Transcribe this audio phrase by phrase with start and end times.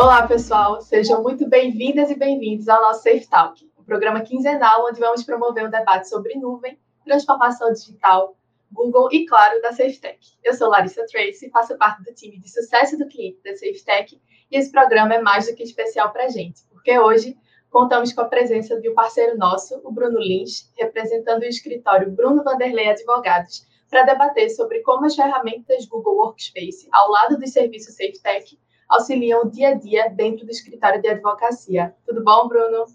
[0.00, 0.80] Olá, pessoal.
[0.80, 5.66] Sejam muito bem-vindas e bem-vindos ao nosso Safe Talk, um programa quinzenal onde vamos promover
[5.66, 8.36] um debate sobre nuvem, transformação digital,
[8.70, 10.38] Google e, claro, da SafeTech.
[10.44, 14.56] Eu sou Larissa Tracy, faço parte do time de sucesso do cliente da SafeTech e
[14.56, 17.36] esse programa é mais do que especial para a gente, porque hoje
[17.68, 22.44] contamos com a presença de um parceiro nosso, o Bruno Lins, representando o escritório Bruno
[22.44, 28.56] Vanderlei Advogados, para debater sobre como as ferramentas Google Workspace, ao lado dos serviços SafeTech,
[28.88, 31.94] auxiliam o dia a dia dentro do escritório de advocacia.
[32.06, 32.86] Tudo bom, Bruno?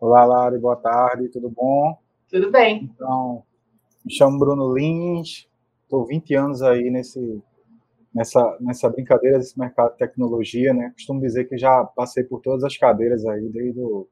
[0.00, 1.98] Olá, Lari, boa tarde, tudo bom?
[2.30, 2.90] Tudo bem.
[2.94, 3.42] Então,
[4.04, 5.46] me chamo Bruno Lins,
[5.82, 7.42] estou 20 anos aí nesse,
[8.14, 10.90] nessa, nessa brincadeira desse mercado de tecnologia, né?
[10.94, 14.08] Costumo dizer que já passei por todas as cadeiras aí, desde o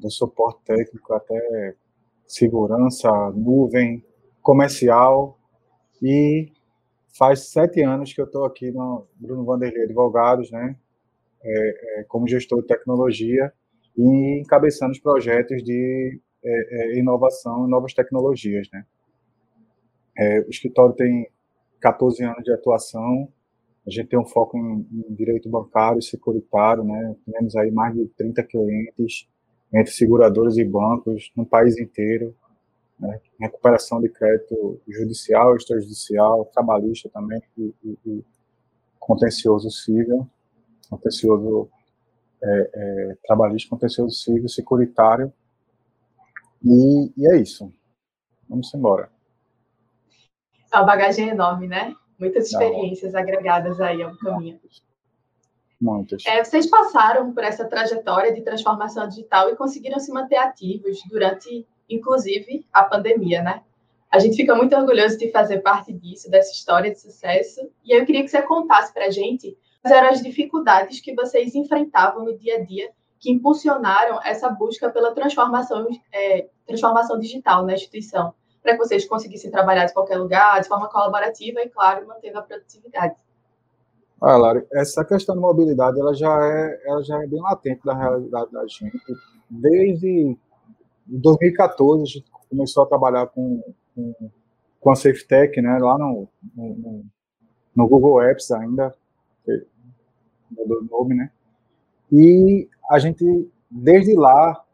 [0.00, 1.74] do suporte técnico até
[2.26, 4.04] segurança, nuvem,
[4.42, 5.38] comercial
[6.02, 6.52] e
[7.16, 10.76] faz sete anos que eu estou aqui no Bruno Vanderlei Advogados, né,
[11.42, 13.52] é, é, como gestor de tecnologia
[13.96, 18.84] e encabeçando os projetos de é, é inovação e novas tecnologias, né.
[20.18, 21.28] É, o escritório tem
[21.80, 23.28] 14 anos de atuação,
[23.86, 27.94] a gente tem um foco em, em direito bancário e securitário, né, temos aí mais
[27.94, 29.28] de 30 clientes
[29.72, 32.34] entre seguradoras e bancos no país inteiro,
[32.98, 38.24] né, recuperação de crédito judicial, extrajudicial, trabalhista também, e, e, e
[38.98, 40.28] contencioso civil,
[40.88, 41.68] contencioso
[42.42, 45.32] é, é, trabalhista, contencioso civil, securitário,
[46.64, 47.72] e, e, é isso.
[48.48, 49.10] Vamos embora.
[50.72, 51.94] É uma bagagem enorme, né?
[52.18, 53.20] Muitas experiências Não.
[53.20, 54.58] agregadas aí ao caminho.
[55.80, 56.24] Muitas.
[56.26, 61.66] É, vocês passaram por essa trajetória de transformação digital e conseguiram se manter ativos durante
[61.88, 63.62] inclusive a pandemia, né?
[64.10, 67.60] A gente fica muito orgulhoso de fazer parte disso, dessa história de sucesso.
[67.84, 71.54] E eu queria que você contasse para a gente quais eram as dificuldades que vocês
[71.54, 77.74] enfrentavam no dia a dia que impulsionaram essa busca pela transformação, é, transformação digital na
[77.74, 82.38] instituição, para que vocês conseguissem trabalhar de qualquer lugar, de forma colaborativa e, claro, mantendo
[82.38, 83.16] a produtividade.
[84.20, 87.94] Ah, Lari, essa questão de mobilidade ela já é, ela já é bem latente da
[87.94, 88.98] realidade da gente.
[89.48, 90.36] Desde
[91.08, 93.62] em 2014, a gente começou a trabalhar com,
[93.94, 94.30] com,
[94.80, 97.04] com a SafeTech, né, lá no, no,
[97.74, 98.94] no Google Apps ainda,
[100.50, 101.30] mudou o nome, né,
[102.12, 103.24] e a gente,
[103.70, 104.64] desde lá,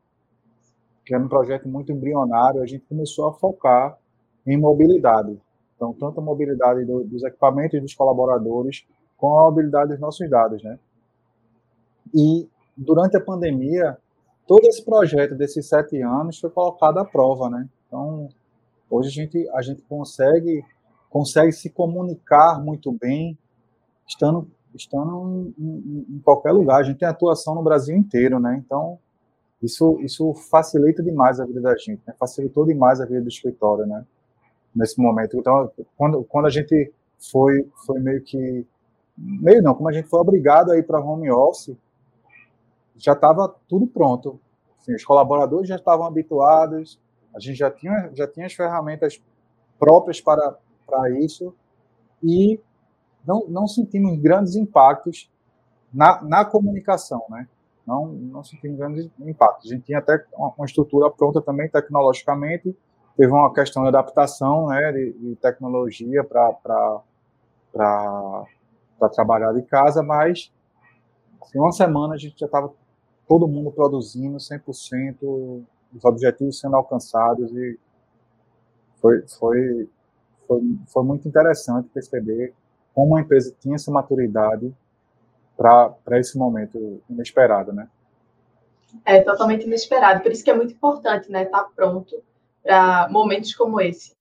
[1.04, 3.98] que era um projeto muito embrionário, a gente começou a focar
[4.46, 5.40] em mobilidade.
[5.76, 10.62] Então, tanto a mobilidade do, dos equipamentos dos colaboradores, com a mobilidade dos nossos dados,
[10.62, 10.78] né.
[12.14, 13.96] E durante a pandemia,
[14.52, 17.66] todo esse projeto desses sete anos foi colocado à prova, né?
[17.86, 18.28] Então,
[18.90, 20.62] hoje a gente, a gente consegue,
[21.08, 23.38] consegue se comunicar muito bem,
[24.06, 26.80] estando, estando em, em, qualquer lugar.
[26.80, 28.62] A gente tem atuação no Brasil inteiro, né?
[28.62, 28.98] Então,
[29.62, 32.12] isso, isso facilita demais a vida da gente, né?
[32.20, 34.04] facilitou demais a vida do escritório, né?
[34.76, 35.38] Nesse momento.
[35.38, 38.66] Então, quando, quando a gente foi, foi meio que.
[39.16, 41.74] Meio não, como a gente foi obrigado a ir para home office,
[43.02, 44.40] já estava tudo pronto.
[44.80, 47.00] Assim, os colaboradores já estavam habituados,
[47.34, 49.20] a gente já tinha, já tinha as ferramentas
[49.78, 51.54] próprias para, para isso
[52.22, 52.60] e
[53.26, 55.30] não, não sentimos grandes impactos
[55.92, 57.48] na, na comunicação, né?
[57.84, 59.70] Não, não sentimos grandes impactos.
[59.70, 62.76] A gente tinha até uma estrutura pronta também tecnologicamente,
[63.16, 67.02] teve uma questão de adaptação né, de, de tecnologia para
[69.12, 70.52] trabalhar de casa, mas
[71.54, 72.72] em uma semana a gente já estava
[73.28, 77.78] todo mundo produzindo 100%, os objetivos sendo alcançados e
[79.00, 79.88] foi, foi,
[80.46, 82.54] foi, foi muito interessante perceber
[82.94, 84.72] como a empresa tinha essa maturidade
[85.56, 87.88] para esse momento inesperado, né?
[89.04, 92.22] É totalmente inesperado, por isso que é muito importante, né, estar tá pronto
[92.62, 94.12] para momentos como esse.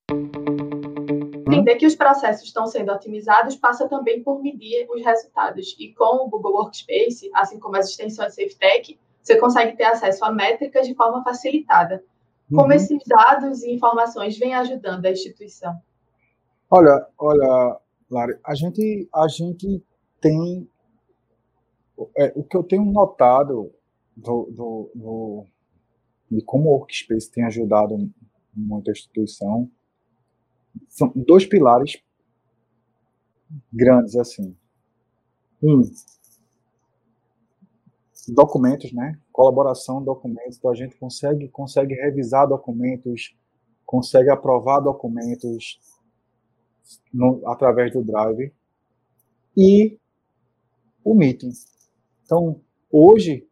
[1.47, 5.75] Entender que os processos estão sendo otimizados passa também por medir os resultados.
[5.77, 10.31] E com o Google Workspace, assim como as extensões SafeTech, você consegue ter acesso a
[10.31, 12.03] métricas de forma facilitada.
[12.49, 12.71] Como uhum.
[12.73, 15.79] esses dados e informações vêm ajudando a instituição?
[16.69, 17.79] Olha, olha,
[18.09, 19.83] Lari, a gente, a gente
[20.19, 20.69] tem
[22.17, 23.73] é, o que eu tenho notado
[24.15, 25.45] do, do, do,
[26.29, 27.95] de como o Workspace tem ajudado
[28.53, 29.69] muito a instituição
[30.87, 32.01] são dois pilares
[33.71, 34.55] grandes assim.
[35.61, 35.81] Um,
[38.27, 39.17] documentos, né?
[39.31, 40.57] Colaboração, documentos.
[40.57, 43.35] Então a gente consegue consegue revisar documentos,
[43.85, 45.79] consegue aprovar documentos
[47.13, 48.53] no, através do Drive
[49.55, 49.97] e
[51.03, 51.51] o Meeting.
[52.23, 53.47] Então, hoje,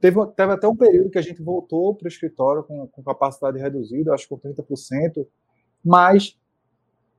[0.00, 3.58] teve, teve até um período que a gente voltou para o escritório com, com capacidade
[3.58, 5.26] reduzida, acho que com 30%,
[5.84, 6.38] mas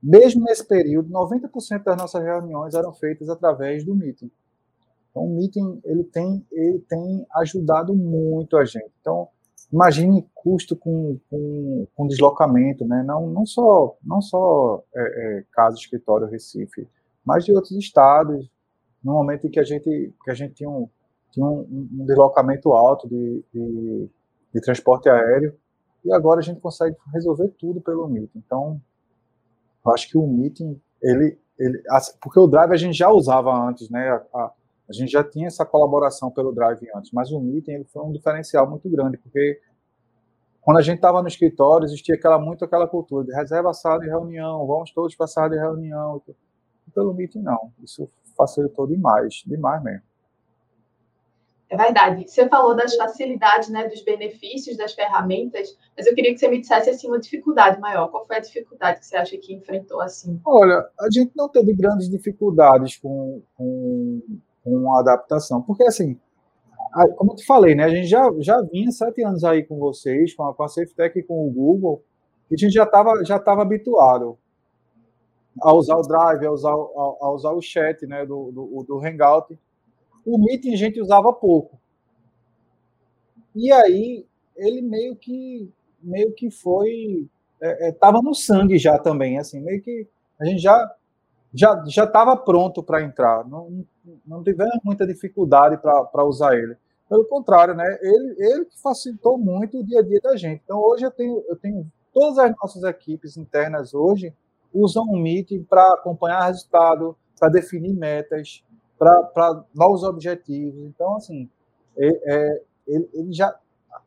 [0.02, 4.30] mesmo nesse período, 90% das nossas reuniões eram feitas através do Meeting.
[5.10, 8.90] Então, o Meeting ele tem, ele tem ajudado muito a gente.
[9.00, 9.28] Então,
[9.72, 13.02] imagine custo com, com, com deslocamento, né?
[13.02, 16.88] não, não só, não só é, é, escritório, Recife,
[17.24, 18.48] mas de outros estados,
[19.02, 20.88] no momento em que a gente, que a gente tinha, um,
[21.32, 24.08] tinha um, um deslocamento alto de, de,
[24.54, 25.54] de transporte aéreo,
[26.04, 28.38] e agora a gente consegue resolver tudo pelo Meeting.
[28.38, 28.80] Então,
[29.84, 31.82] eu acho que o Meeting, ele, ele,
[32.20, 34.08] porque o Drive a gente já usava antes, né?
[34.08, 34.52] A, a,
[34.90, 38.10] a, gente já tinha essa colaboração pelo Drive antes, mas o Meeting ele foi um
[38.10, 39.60] diferencial muito grande, porque
[40.60, 44.06] quando a gente estava no escritório, existia aquela, muito aquela cultura de reserva sala de
[44.06, 46.20] reunião, vamos todos para a sala de reunião.
[46.92, 47.72] Pelo Meeting, não.
[47.82, 50.02] Isso facilitou demais, demais mesmo.
[51.70, 52.28] É verdade.
[52.28, 56.60] Você falou das facilidades, né, dos benefícios das ferramentas, mas eu queria que você me
[56.60, 58.08] dissesse assim uma dificuldade maior.
[58.08, 60.40] Qual foi a dificuldade que você acha que enfrentou assim?
[60.44, 64.20] Olha, a gente não teve grandes dificuldades com, com,
[64.62, 66.18] com a adaptação, porque assim,
[67.16, 70.34] como eu te falei, né, a gente já, já vinha sete anos aí com vocês,
[70.34, 72.02] com a, com a SafeTech e com o Google,
[72.50, 74.36] e a gente já estava já tava habituado
[75.62, 78.98] a usar o Drive, a usar, a, a usar o chat né, do, do, do
[78.98, 79.58] Hangout.
[80.24, 81.78] O Meeting a gente usava pouco.
[83.54, 85.70] E aí ele meio que
[86.02, 87.28] meio que foi
[87.60, 90.06] estava é, é, no sangue já também, assim, meio que
[90.40, 90.90] a gente já
[91.52, 93.84] já já estava pronto para entrar, não
[94.26, 96.76] não tivemos muita dificuldade para usar ele.
[97.08, 97.98] Pelo contrário, né?
[98.00, 100.62] Ele ele que facilitou muito o dia a dia da gente.
[100.64, 104.34] Então hoje eu tenho eu tenho todas as nossas equipes internas hoje
[104.72, 108.64] usam o Meeting para acompanhar resultado, para definir metas,
[108.98, 110.84] para novos objetivos.
[110.84, 111.48] Então, assim,
[111.96, 113.54] é, é, ele, ele, já,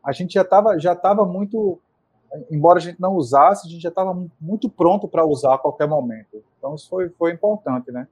[0.04, 1.80] a gente já estava já tava muito,
[2.50, 5.88] embora a gente não usasse, a gente já estava muito pronto para usar a qualquer
[5.88, 6.44] momento.
[6.58, 8.08] Então, isso foi, foi importante, né?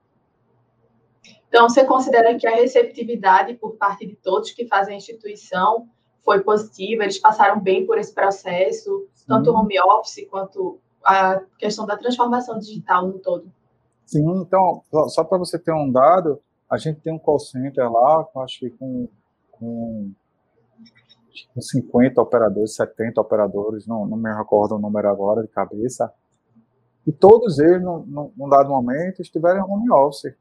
[1.47, 5.87] Então, você considera que a receptividade por parte de todos que fazem a instituição
[6.23, 7.03] foi positiva?
[7.03, 12.57] Eles passaram bem por esse processo, tanto o home office quanto a questão da transformação
[12.59, 13.51] digital no todo?
[14.05, 16.39] Sim, então, só para você ter um dado,
[16.69, 19.07] a gente tem um call center lá, acho que com,
[19.51, 20.11] com,
[21.53, 26.11] com 50 operadores, 70 operadores, não, não me recordo o número agora de cabeça,
[27.05, 30.35] e todos eles, num, num dado momento, estiveram home office.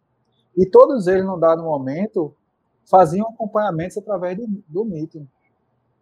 [0.57, 2.35] E todos eles, num dado momento,
[2.85, 5.27] faziam acompanhamentos através do, do meeting.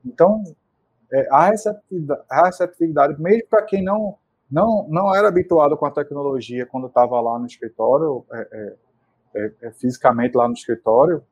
[0.05, 0.43] Então,
[1.12, 4.17] é, a, receptividade, a receptividade, mesmo para quem não,
[4.50, 8.76] não, não era habituado com a tecnologia quando estava lá no escritório, é, é,
[9.35, 11.23] é, é, fisicamente lá no escritório,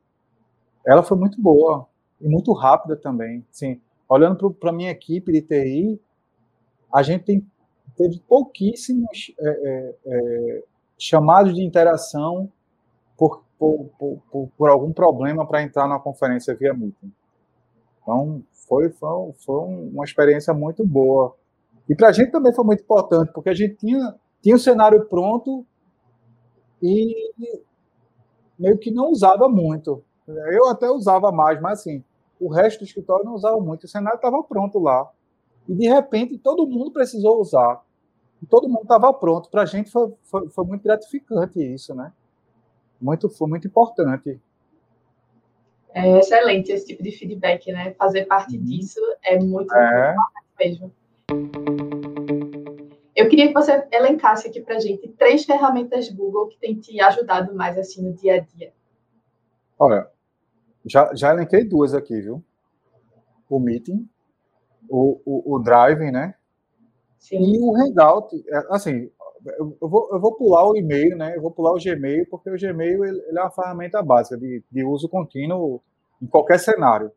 [0.85, 1.85] ela foi muito boa
[2.19, 3.45] e muito rápida também.
[3.51, 6.01] Sim, olhando para a minha equipe de TI,
[6.93, 7.47] a gente tem,
[7.95, 10.63] teve pouquíssimos é, é, é,
[10.97, 12.51] chamados de interação
[13.17, 13.89] por, por,
[14.31, 17.11] por, por algum problema para entrar na conferência via Meeting.
[18.01, 21.35] Então, foi, foi, foi uma experiência muito boa.
[21.89, 25.05] E para a gente também foi muito importante, porque a gente tinha, tinha o cenário
[25.05, 25.65] pronto
[26.81, 27.33] e
[28.57, 30.03] meio que não usava muito.
[30.27, 32.03] Eu até usava mais, mas assim,
[32.39, 33.85] o resto do escritório não usava muito.
[33.85, 35.09] O cenário estava pronto lá.
[35.67, 37.81] E de repente todo mundo precisou usar.
[38.41, 39.49] E todo mundo estava pronto.
[39.49, 42.11] Para a gente foi, foi, foi, muito gratificante isso, né?
[43.01, 44.39] Muito, foi muito importante.
[45.93, 47.93] É excelente esse tipo de feedback, né?
[47.93, 48.63] Fazer parte uhum.
[48.63, 50.07] disso é muito, é.
[50.07, 50.93] muito importante mesmo.
[53.15, 57.01] Eu queria que você elencasse aqui para a gente três ferramentas Google que têm te
[57.01, 58.71] ajudado mais assim no dia a dia.
[59.79, 60.07] Olha,
[60.87, 62.43] já, já elenquei duas aqui, viu?
[63.49, 64.07] O Meeting,
[64.89, 66.35] o, o, o Drive, né?
[67.17, 67.39] Sim.
[67.41, 68.35] E o Hangout.
[68.49, 69.09] É, assim,
[69.45, 71.35] eu vou, eu vou pular o e-mail, né?
[71.35, 74.63] Eu vou pular o Gmail, porque o Gmail ele, ele é uma ferramenta básica de,
[74.69, 75.81] de uso contínuo
[76.21, 77.11] em qualquer cenário.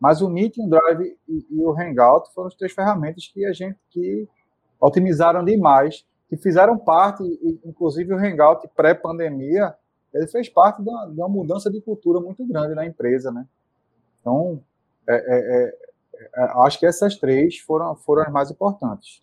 [0.00, 3.52] Mas o Meeting, o Drive e, e, o Hangout foram as três ferramentas que a
[3.52, 4.28] gente que
[4.80, 7.22] otimizaram demais, e fizeram parte,
[7.64, 9.74] inclusive o Hangout pré-pandemia,
[10.12, 13.46] ele fez parte de uma, de uma, mudança de cultura muito grande na empresa, né?
[14.20, 14.62] Então,
[15.08, 19.22] é, é, é, é acho que essas três foram, foram as mais importantes.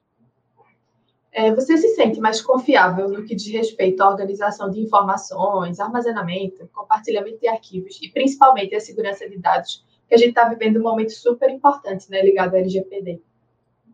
[1.32, 6.68] É, você se sente mais confiável no que diz respeito à organização de informações, armazenamento,
[6.74, 10.84] compartilhamento de arquivos e principalmente a segurança de dados, que a gente está vivendo um
[10.84, 13.22] momento super importante, né, ligado ao LGPD.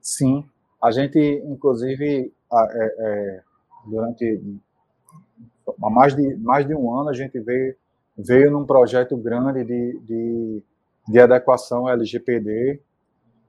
[0.01, 0.45] Sim,
[0.81, 3.43] a gente, inclusive, é,
[5.65, 7.75] durante mais de, mais de um ano, a gente veio
[8.17, 10.63] veio num projeto grande de, de,
[11.09, 12.81] de adequação LGPD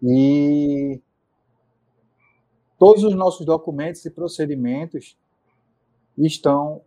[0.03, 1.01] e
[2.79, 5.17] todos os nossos documentos e procedimentos
[6.19, 6.83] estão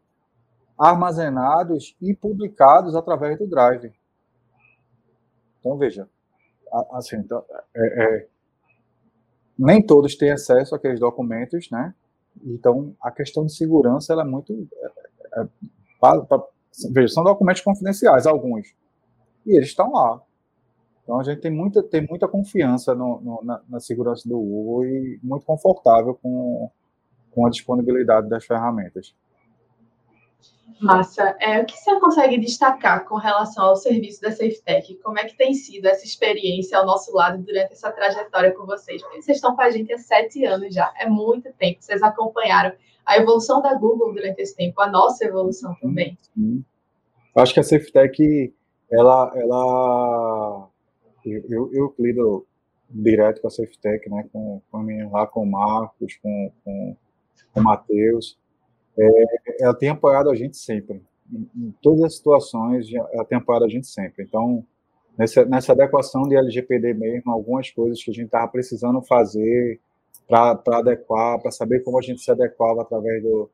[0.78, 3.94] armazenados e publicados através do Drive.
[5.60, 6.08] Então, veja,
[6.92, 7.44] assim, então,
[7.76, 8.28] é, é,
[9.58, 11.94] nem todos têm acesso àqueles documentos, né?
[12.46, 14.68] Então, a questão de segurança ela é muito.
[15.34, 15.48] É, é,
[16.00, 16.44] pra, pra,
[16.92, 18.74] veja, são documentos confidenciais, alguns.
[19.46, 20.22] E eles estão lá.
[21.04, 24.86] Então, a gente tem muita, tem muita confiança no, no, na, na, segurança do Google
[24.86, 26.70] e muito confortável com,
[27.32, 29.16] com a disponibilidade das ferramentas.
[30.80, 31.36] Massa.
[31.42, 34.96] É, o que você consegue destacar com relação ao serviço da SafeTech?
[35.04, 39.02] Como é que tem sido essa experiência ao nosso lado durante essa trajetória com vocês?
[39.02, 41.82] Porque vocês estão com a gente há sete anos já, é muito tempo.
[41.82, 42.72] Vocês acompanharam
[43.06, 46.18] a evolução da Google durante esse tempo, a nossa evolução também.
[46.34, 46.64] Sim.
[47.36, 48.54] Acho que a SafeTech,
[48.90, 50.70] ela, ela
[51.26, 52.46] eu, eu lido
[52.90, 56.96] direto com a SafeTech, né, com, com lá com o Marcos, com, com,
[57.54, 58.38] com o Matheus,
[58.98, 61.02] é, ela tem apoiado a gente sempre.
[61.32, 64.24] Em, em, todas as situações, ela tem apoiado a gente sempre.
[64.24, 64.66] Então,
[65.18, 69.80] nessa, nessa adequação de LGPD mesmo, algumas coisas que a gente estava precisando fazer
[70.28, 73.50] para adequar, para saber como a gente se adequava através do,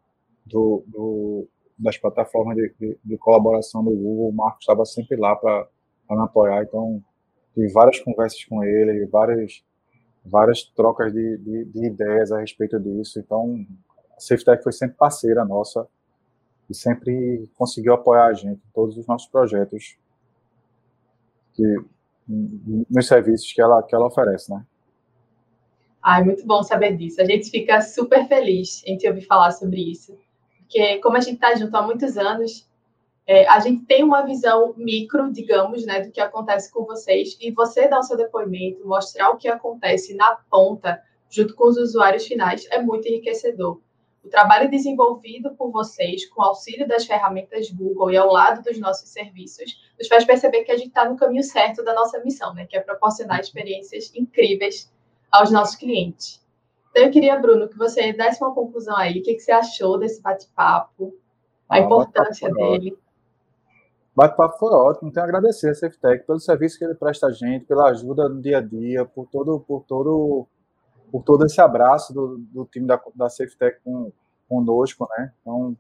[0.46, 5.36] do, do das plataformas de, de, de, colaboração do Google, o Marcos estava sempre lá
[5.36, 5.68] para
[6.10, 6.64] me apoiar.
[6.64, 7.04] Então,
[7.54, 9.64] tive várias conversas com ele, várias,
[10.26, 13.20] várias trocas de, de, de ideias a respeito disso.
[13.20, 13.66] Então,
[14.16, 15.88] a SafeTech foi sempre parceira nossa
[16.70, 19.98] e sempre conseguiu apoiar a gente em todos os nossos projetos
[21.54, 21.64] que,
[22.28, 24.66] nos serviços que ela, que ela oferece, né?
[26.02, 27.22] Ai, muito bom saber disso.
[27.22, 30.18] A gente fica super feliz em te ouvir falar sobre isso.
[30.60, 32.70] Porque, como a gente está junto há muitos anos,
[33.26, 37.36] é, a gente tem uma visão micro, digamos, né, do que acontece com vocês.
[37.42, 41.78] E você dar o seu depoimento, mostrar o que acontece na ponta, junto com os
[41.78, 43.82] usuários finais, é muito enriquecedor.
[44.26, 49.08] O trabalho desenvolvido por vocês, com auxílio das ferramentas Google e ao lado dos nossos
[49.10, 52.66] serviços, nos faz perceber que a gente está no caminho certo da nossa missão, né?
[52.66, 54.92] que é proporcionar experiências incríveis
[55.32, 56.44] aos nossos clientes.
[56.90, 59.20] Então, eu queria, Bruno, que você desse uma conclusão aí.
[59.20, 61.16] O que, que você achou desse bate-papo,
[61.70, 62.98] a ah, importância dele?
[64.16, 65.12] Bate-papo foi ótimo.
[65.12, 68.42] Tenho a agradecer a SafeTech pelo serviço que ele presta a gente, pela ajuda no
[68.42, 70.48] dia a dia, por todo, por todo
[71.12, 74.12] por todo esse abraço do, do time da, da SafeTech com,
[74.48, 75.34] conosco, né?
[75.42, 75.76] Então,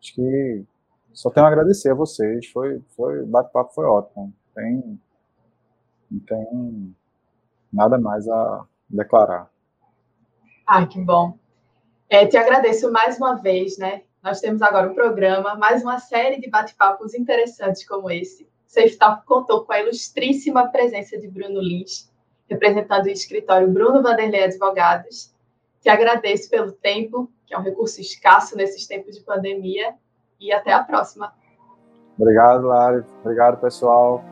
[0.00, 0.64] acho que
[1.12, 2.46] só tenho a agradecer a vocês.
[2.46, 4.32] Foi, foi, bate-papo foi ótimo.
[4.54, 5.00] Tem,
[6.10, 6.96] não tem
[7.72, 9.50] nada mais a declarar.
[10.66, 11.38] Ah, que bom.
[12.08, 14.02] É, te agradeço mais uma vez, né?
[14.22, 18.48] Nós temos agora um programa, mais uma série de bate-papos interessantes como esse.
[18.66, 22.09] SafeTalk contou com a ilustríssima presença de Bruno Lins,
[22.50, 25.32] representando o escritório Bruno Vanderlei Advogados.
[25.80, 29.94] Te agradeço pelo tempo, que é um recurso escasso nesses tempos de pandemia,
[30.40, 31.32] e até a próxima.
[32.18, 33.04] Obrigado, Lari.
[33.22, 34.22] Obrigado, pessoal.